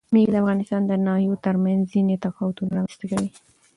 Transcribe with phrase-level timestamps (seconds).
[0.13, 3.29] مېوې د افغانستان د ناحیو ترمنځ ځینې تفاوتونه رامنځ ته کوي.